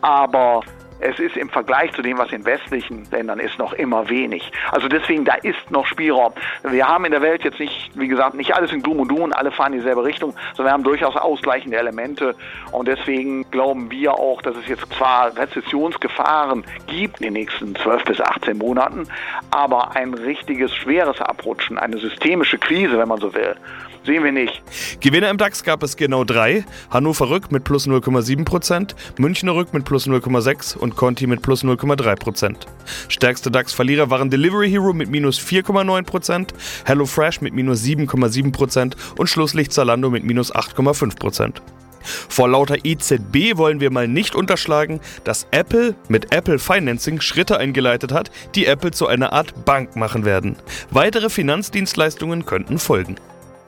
aber 0.00 0.62
es 1.00 1.18
ist 1.18 1.36
im 1.36 1.48
Vergleich 1.48 1.92
zu 1.92 2.02
dem, 2.02 2.18
was 2.18 2.32
in 2.32 2.44
westlichen 2.44 3.06
Ländern 3.10 3.38
ist, 3.38 3.58
noch 3.58 3.72
immer 3.72 4.08
wenig. 4.08 4.50
Also 4.72 4.88
deswegen, 4.88 5.24
da 5.24 5.34
ist 5.34 5.70
noch 5.70 5.86
Spielraum. 5.86 6.32
Wir 6.62 6.88
haben 6.88 7.04
in 7.04 7.12
der 7.12 7.22
Welt 7.22 7.44
jetzt 7.44 7.60
nicht, 7.60 7.90
wie 7.94 8.08
gesagt, 8.08 8.34
nicht 8.34 8.54
alles 8.54 8.72
in 8.72 8.82
Doom 8.82 9.00
und 9.00 9.08
Doom 9.08 9.32
alle 9.32 9.50
fahren 9.50 9.72
in 9.72 9.80
dieselbe 9.80 10.04
Richtung, 10.04 10.34
sondern 10.54 10.66
wir 10.66 10.72
haben 10.72 10.84
durchaus 10.84 11.16
ausgleichende 11.16 11.76
Elemente. 11.76 12.34
Und 12.72 12.88
deswegen 12.88 13.48
glauben 13.50 13.90
wir 13.90 14.14
auch, 14.14 14.42
dass 14.42 14.56
es 14.56 14.66
jetzt 14.66 14.92
zwar 14.94 15.36
Rezessionsgefahren 15.36 16.64
gibt 16.86 17.20
in 17.20 17.24
den 17.24 17.32
nächsten 17.34 17.74
12 17.76 18.04
bis 18.04 18.20
18 18.20 18.58
Monaten, 18.58 19.08
aber 19.50 19.94
ein 19.96 20.14
richtiges 20.14 20.74
schweres 20.74 21.20
Abrutschen, 21.20 21.78
eine 21.78 21.98
systemische 21.98 22.58
Krise, 22.58 22.98
wenn 22.98 23.08
man 23.08 23.20
so 23.20 23.34
will, 23.34 23.54
sehen 24.04 24.24
wir 24.24 24.32
nicht. 24.32 24.62
Gewinner 25.00 25.30
im 25.30 25.36
DAX 25.36 25.62
gab 25.64 25.82
es 25.82 25.96
genau 25.96 26.24
drei. 26.24 26.64
Hannover 26.90 27.28
Rück 27.30 27.52
mit 27.52 27.64
plus 27.64 27.86
0,7%, 27.86 28.94
Münchner 29.18 29.54
Rück 29.54 29.74
mit 29.74 29.84
plus 29.84 30.06
0,6% 30.06 30.78
und 30.78 30.87
Conti 30.96 31.26
mit 31.26 31.42
plus 31.42 31.64
0,3%. 31.64 32.54
Stärkste 33.08 33.50
DAX-Verlierer 33.50 34.10
waren 34.10 34.30
Delivery 34.30 34.70
Hero 34.70 34.92
mit 34.92 35.10
minus 35.10 35.38
4,9%, 35.38 36.48
HelloFresh 36.84 37.40
mit 37.40 37.54
minus 37.54 37.82
7,7% 37.82 38.94
und 39.18 39.26
Schlusslicht 39.26 39.72
Zalando 39.72 40.10
mit 40.10 40.24
minus 40.24 40.54
8,5%. 40.54 41.54
Vor 42.28 42.48
lauter 42.48 42.76
EZB 42.84 43.56
wollen 43.56 43.80
wir 43.80 43.90
mal 43.90 44.08
nicht 44.08 44.34
unterschlagen, 44.34 45.00
dass 45.24 45.46
Apple 45.50 45.94
mit 46.08 46.34
Apple 46.34 46.58
Financing 46.58 47.20
Schritte 47.20 47.58
eingeleitet 47.58 48.12
hat, 48.12 48.30
die 48.54 48.66
Apple 48.66 48.90
zu 48.90 49.06
einer 49.06 49.32
Art 49.32 49.64
Bank 49.64 49.96
machen 49.96 50.24
werden. 50.24 50.56
Weitere 50.90 51.28
Finanzdienstleistungen 51.28 52.46
könnten 52.46 52.78
folgen. 52.78 53.16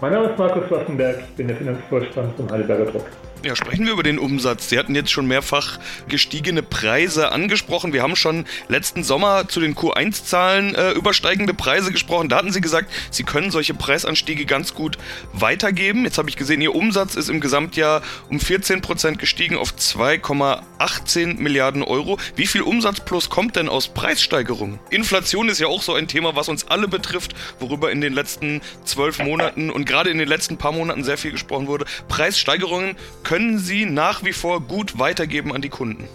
Mein 0.01 0.13
Name 0.13 0.31
ist 0.31 0.39
Markus 0.39 0.71
Wassenberg, 0.71 1.19
ich 1.29 1.37
bin 1.37 1.49
der 1.49 1.57
Finanzvorstand 1.57 2.35
von 2.37 2.51
Heidelberger 2.51 2.87
Druck. 2.87 3.07
Ja, 3.43 3.57
sprechen 3.57 3.87
wir 3.87 3.95
über 3.95 4.03
den 4.03 4.19
Umsatz. 4.19 4.69
Sie 4.69 4.79
hatten 4.79 4.95
jetzt 4.95 5.11
schon 5.11 5.27
mehrfach 5.27 5.79
gestiegene 6.09 6.63
Preise 6.63 7.33
angesprochen. 7.33 7.95
Wir 7.95 8.03
haben 8.03 8.15
schon 8.15 8.45
letzten 8.69 9.03
Sommer 9.03 9.49
zu 9.49 9.61
den 9.61 9.75
Q1-Zahlen 9.75 10.75
äh, 10.75 10.91
übersteigende 10.91 11.55
Preise 11.55 11.91
gesprochen. 11.91 12.29
Da 12.29 12.37
hatten 12.37 12.53
Sie 12.53 12.61
gesagt, 12.61 12.93
Sie 13.11 13.23
können 13.23 13.51
solche 13.51 13.73
Preisanstiege 13.73 14.45
ganz 14.45 14.75
gut 14.75 14.99
weitergeben. 15.33 16.05
Jetzt 16.05 16.19
habe 16.19 16.29
ich 16.29 16.37
gesehen, 16.37 16.61
Ihr 16.61 16.75
Umsatz 16.75 17.15
ist 17.15 17.31
im 17.31 17.41
Gesamtjahr 17.41 18.03
um 18.29 18.41
14 18.41 18.83
Prozent 18.83 19.19
gestiegen 19.19 19.57
auf 19.57 19.73
2,18 19.73 21.41
Milliarden 21.41 21.83
Euro. 21.83 22.19
Wie 22.37 22.47
viel 22.47 22.61
Umsatz 22.61 23.01
plus 23.01 23.31
kommt 23.31 23.57
denn 23.57 23.71
aus 23.71 23.89
Preissteigerungen? 23.89 24.81
Inflation 24.91 25.49
ist 25.49 25.61
ja 25.61 25.67
auch 25.67 25.83
so 25.83 25.95
ein 25.95 26.09
Thema, 26.09 26.37
was 26.37 26.51
uns 26.51 26.69
alle 26.69 26.89
betrifft, 26.89 27.35
worüber 27.59 27.91
in 27.91 28.03
den 28.03 28.13
letzten 28.13 28.61
zwölf 28.85 29.19
Monaten 29.19 29.71
und 29.71 29.87
gerade 29.87 30.11
in 30.11 30.19
den 30.19 30.29
letzten 30.29 30.59
paar 30.59 30.73
Monaten 30.73 31.05
sehr 31.05 31.17
viel 31.17 31.31
gesprochen 31.31 31.69
wurde. 31.69 31.87
Preissteigerungen 32.09 32.97
können 33.23 33.30
Sie 33.31 33.87
nach 33.87 34.25
wie 34.25 34.33
vor 34.33 34.61
gut 34.61 34.99
weitergeben 34.99 35.55
an 35.55 35.63
die 35.63 35.69
Kunden? 35.69 36.09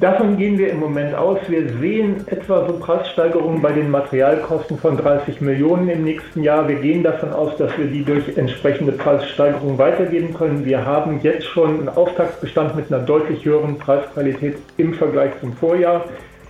Davon 0.00 0.36
gehen 0.36 0.58
wir 0.58 0.70
im 0.70 0.80
Moment 0.80 1.14
aus. 1.14 1.38
Wir 1.46 1.68
sehen 1.78 2.26
etwa 2.26 2.66
so 2.66 2.76
Preissteigerungen 2.76 3.62
bei 3.62 3.70
den 3.70 3.88
Materialkosten 3.88 4.76
von 4.76 4.96
30 4.96 5.40
Millionen 5.40 5.88
im 5.88 6.02
nächsten 6.02 6.42
Jahr. 6.42 6.66
Wir 6.66 6.74
gehen 6.80 7.04
davon 7.04 7.32
aus, 7.32 7.56
dass 7.56 7.78
wir 7.78 7.86
die 7.86 8.04
durch 8.04 8.36
entsprechende 8.36 8.90
Preissteigerungen 8.90 9.78
weitergeben 9.78 10.34
können. 10.34 10.64
Wir 10.64 10.84
haben 10.84 11.20
jetzt 11.22 11.44
schon 11.44 11.78
einen 11.78 11.88
Auftaktbestand 11.88 12.74
mit 12.74 12.92
einer 12.92 13.04
deutlich 13.04 13.44
höheren 13.44 13.78
Preisqualität 13.78 14.56
im 14.76 14.94
Vergleich 14.94 15.30
zum 15.40 15.52
Vorjahr, 15.52 16.04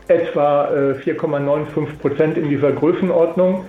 etwa 0.09 0.71
4,95 1.05 1.83
äh, 1.83 1.87
Prozent 2.01 2.39
in 2.39 2.49
dieser 2.49 2.73
Größenordnung. 2.73 3.67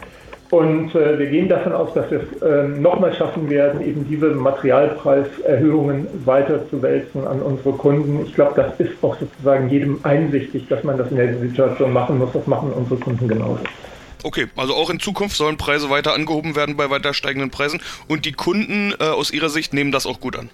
Und 0.51 0.93
äh, 0.95 1.17
wir 1.17 1.27
gehen 1.27 1.47
davon 1.47 1.71
aus, 1.71 1.93
dass 1.93 2.11
wir 2.11 2.23
es 2.23 2.41
äh, 2.41 2.67
nochmal 2.67 3.15
schaffen 3.15 3.49
werden, 3.49 3.81
eben 3.87 4.05
diese 4.07 4.27
Materialpreiserhöhungen 4.27 6.07
weiter 6.25 6.69
zu 6.69 6.81
wälzen 6.81 7.25
an 7.25 7.41
unsere 7.41 7.71
Kunden. 7.71 8.25
Ich 8.25 8.35
glaube, 8.35 8.61
das 8.61 8.77
ist 8.77 9.01
auch 9.01 9.17
sozusagen 9.17 9.69
jedem 9.69 10.01
einsichtig, 10.03 10.67
dass 10.67 10.83
man 10.83 10.97
das 10.97 11.09
in 11.09 11.15
der 11.15 11.39
Situation 11.39 11.93
machen 11.93 12.17
muss. 12.17 12.33
Das 12.33 12.45
machen 12.47 12.73
unsere 12.73 12.99
Kunden 12.99 13.29
genauso. 13.29 13.61
Okay, 14.23 14.47
also 14.57 14.75
auch 14.75 14.89
in 14.89 14.99
Zukunft 14.99 15.37
sollen 15.37 15.55
Preise 15.55 15.89
weiter 15.89 16.13
angehoben 16.13 16.57
werden 16.57 16.75
bei 16.75 16.89
weiter 16.89 17.13
steigenden 17.13 17.49
Preisen 17.49 17.81
und 18.09 18.25
die 18.25 18.33
Kunden 18.33 18.93
äh, 18.99 19.05
aus 19.05 19.31
Ihrer 19.31 19.49
Sicht 19.49 19.73
nehmen 19.73 19.93
das 19.93 20.05
auch 20.05 20.19
gut 20.19 20.37
an. 20.37 20.49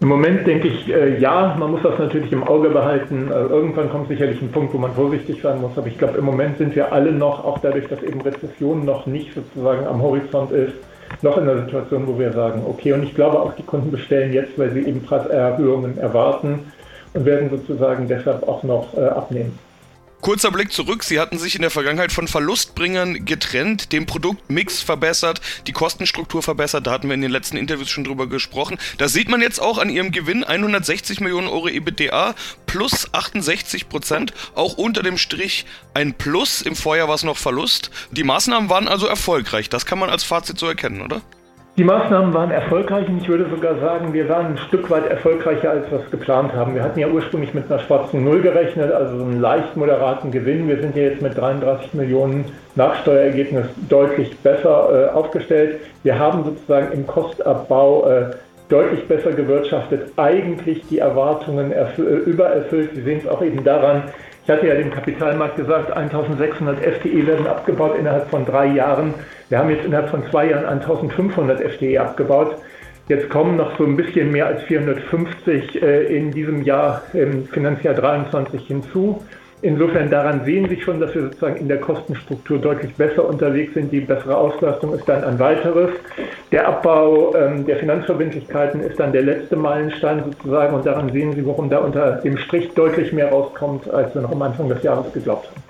Im 0.00 0.08
Moment 0.08 0.46
denke 0.46 0.68
ich, 0.68 0.88
äh, 0.88 1.18
ja, 1.18 1.54
man 1.58 1.72
muss 1.72 1.82
das 1.82 1.98
natürlich 1.98 2.32
im 2.32 2.42
Auge 2.42 2.70
behalten. 2.70 3.28
Äh, 3.30 3.34
irgendwann 3.34 3.90
kommt 3.90 4.08
sicherlich 4.08 4.40
ein 4.40 4.50
Punkt, 4.50 4.72
wo 4.72 4.78
man 4.78 4.92
vorsichtig 4.94 5.42
sein 5.42 5.60
muss. 5.60 5.76
Aber 5.76 5.88
ich 5.88 5.98
glaube, 5.98 6.16
im 6.16 6.24
Moment 6.24 6.56
sind 6.56 6.74
wir 6.74 6.90
alle 6.90 7.12
noch, 7.12 7.44
auch 7.44 7.58
dadurch, 7.58 7.86
dass 7.86 8.02
eben 8.02 8.22
Rezession 8.22 8.86
noch 8.86 9.04
nicht 9.06 9.34
sozusagen 9.34 9.86
am 9.86 10.00
Horizont 10.00 10.52
ist, 10.52 10.72
noch 11.20 11.36
in 11.36 11.44
der 11.44 11.64
Situation, 11.64 12.06
wo 12.06 12.18
wir 12.18 12.32
sagen, 12.32 12.62
okay, 12.66 12.94
und 12.94 13.02
ich 13.02 13.14
glaube 13.14 13.40
auch 13.40 13.52
die 13.52 13.62
Kunden 13.62 13.90
bestellen 13.90 14.32
jetzt, 14.32 14.58
weil 14.58 14.70
sie 14.70 14.86
eben 14.86 15.02
Preiserhöhungen 15.02 15.98
erwarten 15.98 16.72
und 17.12 17.26
werden 17.26 17.50
sozusagen 17.50 18.08
deshalb 18.08 18.48
auch 18.48 18.62
noch 18.62 18.96
äh, 18.96 19.02
abnehmen. 19.02 19.58
Kurzer 20.20 20.50
Blick 20.50 20.70
zurück, 20.70 21.02
Sie 21.02 21.18
hatten 21.18 21.38
sich 21.38 21.54
in 21.54 21.62
der 21.62 21.70
Vergangenheit 21.70 22.12
von 22.12 22.28
Verlustbringern 22.28 23.24
getrennt, 23.24 23.92
den 23.92 24.04
Produktmix 24.04 24.82
verbessert, 24.82 25.40
die 25.66 25.72
Kostenstruktur 25.72 26.42
verbessert, 26.42 26.86
da 26.86 26.90
hatten 26.90 27.08
wir 27.08 27.14
in 27.14 27.22
den 27.22 27.30
letzten 27.30 27.56
Interviews 27.56 27.88
schon 27.88 28.04
drüber 28.04 28.26
gesprochen. 28.26 28.76
Da 28.98 29.08
sieht 29.08 29.30
man 29.30 29.40
jetzt 29.40 29.60
auch 29.60 29.78
an 29.78 29.88
Ihrem 29.88 30.12
Gewinn 30.12 30.44
160 30.44 31.20
Millionen 31.20 31.48
Euro 31.48 31.68
EBITDA 31.68 32.34
plus 32.66 33.14
68 33.14 33.88
Prozent, 33.88 34.34
auch 34.54 34.74
unter 34.74 35.02
dem 35.02 35.16
Strich 35.16 35.64
ein 35.94 36.12
Plus, 36.12 36.60
im 36.60 36.76
Vorjahr 36.76 37.08
war 37.08 37.14
es 37.14 37.22
noch 37.22 37.38
Verlust. 37.38 37.90
Die 38.10 38.24
Maßnahmen 38.24 38.68
waren 38.68 38.88
also 38.88 39.06
erfolgreich, 39.06 39.70
das 39.70 39.86
kann 39.86 39.98
man 39.98 40.10
als 40.10 40.24
Fazit 40.24 40.58
so 40.58 40.66
erkennen, 40.66 41.00
oder? 41.00 41.22
Die 41.76 41.84
Maßnahmen 41.84 42.34
waren 42.34 42.50
erfolgreich 42.50 43.08
und 43.08 43.22
ich 43.22 43.28
würde 43.28 43.48
sogar 43.48 43.78
sagen, 43.78 44.12
wir 44.12 44.28
waren 44.28 44.46
ein 44.46 44.58
Stück 44.58 44.90
weit 44.90 45.06
erfolgreicher, 45.06 45.70
als 45.70 45.90
wir 45.90 46.00
es 46.00 46.10
geplant 46.10 46.52
haben. 46.52 46.74
Wir 46.74 46.82
hatten 46.82 46.98
ja 46.98 47.08
ursprünglich 47.08 47.54
mit 47.54 47.70
einer 47.70 47.80
schwarzen 47.80 48.24
Null 48.24 48.42
gerechnet, 48.42 48.92
also 48.92 49.18
so 49.18 49.24
einen 49.24 49.40
leicht 49.40 49.76
moderaten 49.76 50.32
Gewinn. 50.32 50.68
Wir 50.68 50.80
sind 50.80 50.96
ja 50.96 51.04
jetzt 51.04 51.22
mit 51.22 51.38
33 51.38 51.94
Millionen 51.94 52.44
Nachsteuerergebnis 52.74 53.66
deutlich 53.88 54.36
besser 54.38 55.10
äh, 55.10 55.16
aufgestellt. 55.16 55.80
Wir 56.02 56.18
haben 56.18 56.44
sozusagen 56.44 56.92
im 56.92 57.06
Kostabbau 57.06 58.06
äh, 58.08 58.30
deutlich 58.68 59.06
besser 59.06 59.32
gewirtschaftet, 59.32 60.12
eigentlich 60.16 60.82
die 60.88 60.98
Erwartungen 60.98 61.72
äh, 61.72 61.86
übererfüllt. 61.96 62.90
Sie 62.94 63.02
sehen 63.02 63.20
es 63.22 63.28
auch 63.28 63.42
eben 63.42 63.62
daran, 63.62 64.02
ich 64.44 64.50
hatte 64.50 64.66
ja 64.66 64.74
dem 64.74 64.90
Kapitalmarkt 64.90 65.56
gesagt, 65.56 65.92
1600 65.92 66.78
FTE 66.78 67.26
werden 67.26 67.46
abgebaut 67.46 67.96
innerhalb 67.98 68.28
von 68.30 68.44
drei 68.44 68.66
Jahren. 68.66 69.14
Wir 69.48 69.58
haben 69.58 69.70
jetzt 69.70 69.84
innerhalb 69.84 70.10
von 70.10 70.24
zwei 70.30 70.50
Jahren 70.50 70.64
1500 70.64 71.60
FTE 71.60 72.00
abgebaut. 72.00 72.56
Jetzt 73.08 73.28
kommen 73.28 73.56
noch 73.56 73.76
so 73.76 73.84
ein 73.84 73.96
bisschen 73.96 74.30
mehr 74.30 74.46
als 74.46 74.62
450 74.62 75.82
äh, 75.82 76.16
in 76.16 76.30
diesem 76.30 76.62
Jahr 76.62 77.02
im 77.12 77.46
Finanzjahr 77.48 77.94
23 77.94 78.66
hinzu. 78.66 79.22
Insofern 79.62 80.08
daran 80.08 80.44
sehen 80.46 80.68
Sie 80.70 80.80
schon, 80.80 81.00
dass 81.00 81.14
wir 81.14 81.22
sozusagen 81.22 81.56
in 81.56 81.68
der 81.68 81.80
Kostenstruktur 81.80 82.58
deutlich 82.58 82.94
besser 82.94 83.28
unterwegs 83.28 83.74
sind. 83.74 83.92
Die 83.92 84.00
bessere 84.00 84.34
Auslastung 84.34 84.94
ist 84.94 85.06
dann 85.06 85.22
ein 85.22 85.38
weiteres. 85.38 85.90
Der 86.50 86.66
Abbau 86.66 87.34
ähm, 87.36 87.66
der 87.66 87.76
Finanzverbindlichkeiten 87.76 88.80
ist 88.80 88.98
dann 88.98 89.12
der 89.12 89.22
letzte 89.22 89.56
Meilenstein 89.56 90.24
sozusagen 90.24 90.74
und 90.74 90.86
daran 90.86 91.12
sehen 91.12 91.34
Sie, 91.34 91.44
warum 91.44 91.68
da 91.68 91.78
unter 91.78 92.12
dem 92.12 92.38
Strich 92.38 92.70
deutlich 92.70 93.12
mehr 93.12 93.28
rauskommt, 93.28 93.88
als 93.90 94.14
wir 94.14 94.22
noch 94.22 94.32
am 94.32 94.40
Anfang 94.40 94.68
des 94.70 94.82
Jahres 94.82 95.12
geglaubt 95.12 95.48
haben. 95.48 95.62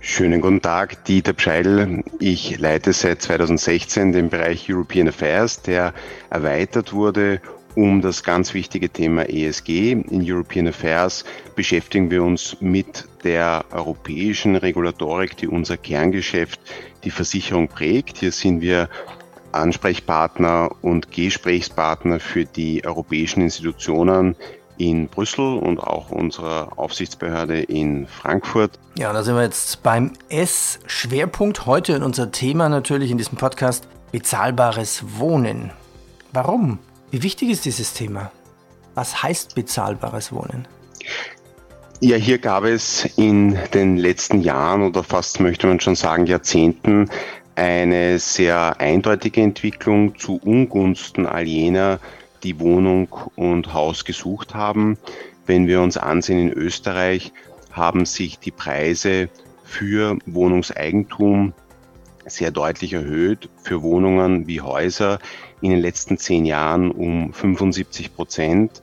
Schönen 0.00 0.40
guten 0.40 0.62
Tag, 0.62 1.04
Dieter 1.04 1.34
Pscheil. 1.34 2.02
Ich 2.18 2.58
leite 2.58 2.94
seit 2.94 3.20
2016 3.20 4.12
den 4.12 4.30
Bereich 4.30 4.72
European 4.72 5.08
Affairs, 5.08 5.60
der 5.60 5.92
erweitert 6.30 6.94
wurde 6.94 7.42
um 7.78 8.00
das 8.00 8.24
ganz 8.24 8.54
wichtige 8.54 8.90
Thema 8.90 9.28
ESG. 9.28 9.92
In 9.92 10.24
European 10.24 10.66
Affairs 10.66 11.24
beschäftigen 11.54 12.10
wir 12.10 12.24
uns 12.24 12.56
mit 12.60 13.04
der 13.22 13.64
europäischen 13.70 14.56
Regulatorik, 14.56 15.36
die 15.36 15.46
unser 15.46 15.76
Kerngeschäft, 15.76 16.58
die 17.04 17.12
Versicherung 17.12 17.68
prägt. 17.68 18.18
Hier 18.18 18.32
sind 18.32 18.62
wir 18.62 18.88
Ansprechpartner 19.52 20.70
und 20.82 21.12
Gesprächspartner 21.12 22.18
für 22.18 22.44
die 22.44 22.84
europäischen 22.84 23.42
Institutionen 23.42 24.34
in 24.76 25.06
Brüssel 25.06 25.58
und 25.58 25.78
auch 25.78 26.10
unserer 26.10 26.76
Aufsichtsbehörde 26.76 27.60
in 27.62 28.08
Frankfurt. 28.08 28.72
Ja, 28.96 29.12
da 29.12 29.22
sind 29.22 29.36
wir 29.36 29.42
jetzt 29.42 29.84
beim 29.84 30.14
S-Schwerpunkt 30.30 31.66
heute 31.66 31.92
in 31.92 32.02
unser 32.02 32.32
Thema 32.32 32.68
natürlich 32.68 33.12
in 33.12 33.18
diesem 33.18 33.38
Podcast 33.38 33.86
bezahlbares 34.10 35.04
Wohnen. 35.18 35.70
Warum? 36.32 36.80
Wie 37.10 37.22
wichtig 37.22 37.48
ist 37.48 37.64
dieses 37.64 37.94
Thema? 37.94 38.30
Was 38.94 39.22
heißt 39.22 39.54
bezahlbares 39.54 40.30
Wohnen? 40.30 40.68
Ja, 42.00 42.16
hier 42.16 42.38
gab 42.38 42.64
es 42.64 43.06
in 43.16 43.58
den 43.72 43.96
letzten 43.96 44.42
Jahren 44.42 44.82
oder 44.82 45.02
fast 45.02 45.40
möchte 45.40 45.66
man 45.66 45.80
schon 45.80 45.96
sagen 45.96 46.26
Jahrzehnten 46.26 47.08
eine 47.56 48.18
sehr 48.18 48.78
eindeutige 48.80 49.40
Entwicklung 49.40 50.18
zu 50.18 50.38
Ungunsten 50.44 51.26
all 51.26 51.44
jener, 51.44 51.98
die 52.42 52.60
Wohnung 52.60 53.08
und 53.36 53.72
Haus 53.72 54.04
gesucht 54.04 54.54
haben. 54.54 54.98
Wenn 55.46 55.66
wir 55.66 55.80
uns 55.80 55.96
ansehen, 55.96 56.38
in 56.38 56.52
Österreich 56.52 57.32
haben 57.72 58.04
sich 58.04 58.38
die 58.38 58.50
Preise 58.50 59.30
für 59.64 60.18
Wohnungseigentum 60.26 61.54
sehr 62.26 62.50
deutlich 62.50 62.92
erhöht, 62.92 63.48
für 63.62 63.82
Wohnungen 63.82 64.46
wie 64.46 64.60
Häuser 64.60 65.18
in 65.60 65.70
den 65.70 65.80
letzten 65.80 66.18
zehn 66.18 66.44
Jahren 66.44 66.90
um 66.90 67.32
75 67.32 68.14
Prozent 68.14 68.82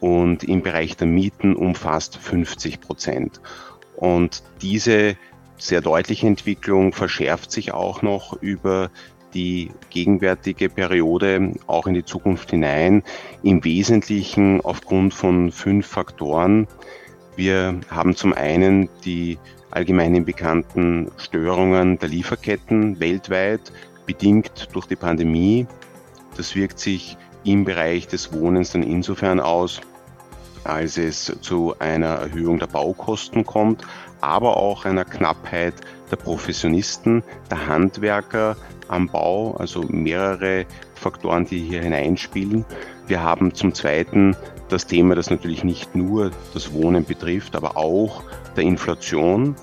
und 0.00 0.44
im 0.44 0.62
Bereich 0.62 0.96
der 0.96 1.06
Mieten 1.06 1.54
um 1.54 1.74
fast 1.74 2.16
50 2.16 2.80
Prozent. 2.80 3.40
Und 3.96 4.42
diese 4.62 5.16
sehr 5.58 5.80
deutliche 5.82 6.26
Entwicklung 6.26 6.92
verschärft 6.92 7.52
sich 7.52 7.72
auch 7.72 8.02
noch 8.02 8.40
über 8.40 8.90
die 9.34 9.70
gegenwärtige 9.90 10.68
Periode 10.68 11.52
auch 11.66 11.86
in 11.86 11.94
die 11.94 12.04
Zukunft 12.04 12.50
hinein, 12.50 13.02
im 13.42 13.62
Wesentlichen 13.64 14.60
aufgrund 14.62 15.14
von 15.14 15.52
fünf 15.52 15.86
Faktoren. 15.86 16.66
Wir 17.36 17.78
haben 17.90 18.16
zum 18.16 18.32
einen 18.32 18.88
die 19.04 19.38
allgemeinen 19.70 20.24
bekannten 20.24 21.10
Störungen 21.16 21.98
der 21.98 22.08
Lieferketten 22.08 22.98
weltweit, 22.98 23.72
bedingt 24.06 24.68
durch 24.72 24.86
die 24.86 24.96
Pandemie. 24.96 25.66
Das 26.40 26.56
wirkt 26.56 26.78
sich 26.78 27.18
im 27.44 27.66
Bereich 27.66 28.08
des 28.08 28.32
Wohnens 28.32 28.72
dann 28.72 28.82
insofern 28.82 29.40
aus, 29.40 29.82
als 30.64 30.96
es 30.96 31.30
zu 31.42 31.74
einer 31.80 32.14
Erhöhung 32.14 32.58
der 32.58 32.66
Baukosten 32.66 33.44
kommt, 33.44 33.86
aber 34.22 34.56
auch 34.56 34.86
einer 34.86 35.04
Knappheit 35.04 35.74
der 36.10 36.16
Professionisten, 36.16 37.22
der 37.50 37.66
Handwerker 37.66 38.56
am 38.88 39.06
Bau, 39.06 39.54
also 39.58 39.82
mehrere 39.82 40.64
Faktoren, 40.94 41.44
die 41.44 41.58
hier 41.58 41.82
hineinspielen. 41.82 42.64
Wir 43.06 43.22
haben 43.22 43.52
zum 43.52 43.74
Zweiten 43.74 44.34
das 44.70 44.86
Thema, 44.86 45.16
das 45.16 45.28
natürlich 45.28 45.62
nicht 45.62 45.94
nur 45.94 46.30
das 46.54 46.72
Wohnen 46.72 47.04
betrifft, 47.04 47.54
aber 47.54 47.76
auch 47.76 48.22
der 48.56 48.64
Inflation. 48.64 49.56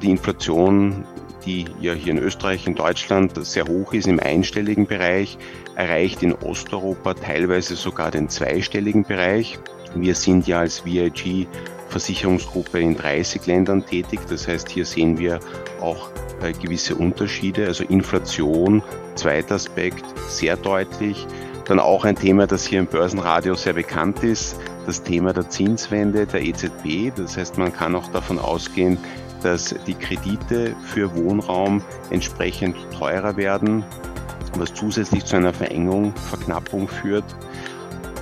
Die 0.00 0.10
Inflation, 0.10 1.04
die 1.46 1.66
ja 1.80 1.92
hier 1.92 2.12
in 2.12 2.18
Österreich, 2.18 2.66
in 2.66 2.74
Deutschland 2.74 3.32
sehr 3.44 3.66
hoch 3.66 3.92
ist, 3.92 4.06
im 4.06 4.20
einstelligen 4.20 4.86
Bereich, 4.86 5.38
erreicht 5.76 6.22
in 6.22 6.32
Osteuropa 6.32 7.14
teilweise 7.14 7.76
sogar 7.76 8.10
den 8.10 8.28
zweistelligen 8.28 9.04
Bereich. 9.04 9.58
Wir 9.94 10.14
sind 10.14 10.46
ja 10.46 10.60
als 10.60 10.84
VIG 10.84 11.46
Versicherungsgruppe 11.88 12.80
in 12.80 12.96
30 12.96 13.46
Ländern 13.46 13.86
tätig. 13.86 14.20
Das 14.28 14.48
heißt, 14.48 14.68
hier 14.68 14.84
sehen 14.84 15.18
wir 15.18 15.38
auch 15.80 16.10
äh, 16.42 16.52
gewisse 16.52 16.96
Unterschiede. 16.96 17.66
Also 17.66 17.84
Inflation, 17.84 18.82
zweiter 19.14 19.54
Aspekt, 19.54 20.04
sehr 20.28 20.56
deutlich. 20.56 21.26
Dann 21.66 21.78
auch 21.78 22.04
ein 22.04 22.16
Thema, 22.16 22.46
das 22.46 22.66
hier 22.66 22.80
im 22.80 22.86
Börsenradio 22.86 23.54
sehr 23.54 23.72
bekannt 23.72 24.22
ist, 24.22 24.58
das 24.86 25.02
Thema 25.02 25.32
der 25.32 25.48
Zinswende 25.48 26.26
der 26.26 26.42
EZB. 26.42 27.14
Das 27.16 27.36
heißt, 27.36 27.56
man 27.58 27.72
kann 27.72 27.94
auch 27.94 28.08
davon 28.08 28.38
ausgehen, 28.38 28.98
dass 29.44 29.74
die 29.86 29.94
Kredite 29.94 30.74
für 30.82 31.14
Wohnraum 31.14 31.82
entsprechend 32.10 32.76
teurer 32.96 33.36
werden, 33.36 33.84
was 34.56 34.72
zusätzlich 34.72 35.24
zu 35.24 35.36
einer 35.36 35.52
Verengung, 35.52 36.14
Verknappung 36.16 36.88
führt. 36.88 37.24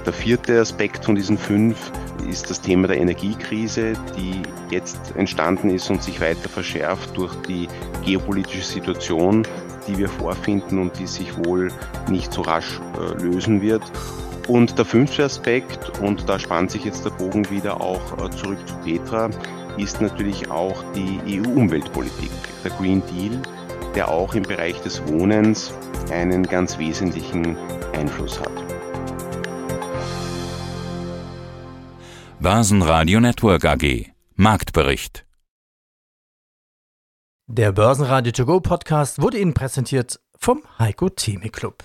Der 0.05 0.13
vierte 0.13 0.61
Aspekt 0.61 1.05
von 1.05 1.15
diesen 1.15 1.39
fünf 1.39 1.93
ist 2.29 2.51
das 2.51 2.61
Thema 2.61 2.89
der 2.89 2.99
Energiekrise, 2.99 3.93
die 4.17 4.43
jetzt 4.71 5.15
entstanden 5.17 5.71
ist 5.71 5.91
und 5.91 6.03
sich 6.03 6.21
weiter 6.21 6.49
verschärft 6.49 7.17
durch 7.17 7.35
die 7.43 7.69
geopolitische 8.05 8.65
Situation 8.65 9.47
die 9.87 9.99
wir 9.99 10.09
vorfinden 10.09 10.79
und 10.79 10.99
die 10.99 11.07
sich 11.07 11.37
wohl 11.45 11.69
nicht 12.09 12.33
so 12.33 12.43
rasch 12.43 12.81
äh, 12.99 13.23
lösen 13.23 13.61
wird. 13.61 13.83
Und 14.49 14.77
der 14.77 14.85
fünfte 14.85 15.25
Aspekt, 15.25 15.99
und 16.01 16.29
da 16.29 16.39
spannt 16.39 16.71
sich 16.71 16.85
jetzt 16.85 17.05
der 17.05 17.11
Bogen 17.11 17.49
wieder 17.51 17.81
auch 17.81 18.01
äh, 18.19 18.31
zurück 18.31 18.59
zu 18.67 18.75
Petra, 18.85 19.31
ist 19.79 20.01
natürlich 20.01 20.51
auch 20.51 20.85
die 20.95 21.41
EU-Umweltpolitik, 21.41 22.31
der 22.65 22.71
Green 22.73 23.03
Deal, 23.07 23.41
der 23.95 24.09
auch 24.09 24.35
im 24.35 24.43
Bereich 24.43 24.81
des 24.83 25.03
Wohnens 25.07 25.73
einen 26.11 26.43
ganz 26.43 26.79
wesentlichen 26.79 27.57
Einfluss 27.95 28.41
hat. 28.41 28.53
Börsenradio 32.41 33.21
Network 33.21 33.65
AG 33.65 34.11
Marktbericht 34.35 35.25
der 37.55 37.71
Börsenradio 37.73 38.33
To 38.33 38.47
Go 38.47 38.61
Podcast 38.61 39.21
wurde 39.21 39.39
Ihnen 39.39 39.53
präsentiert 39.53 40.19
vom 40.39 40.63
Heiko 40.79 41.11
Theme 41.11 41.51
Club. 41.51 41.85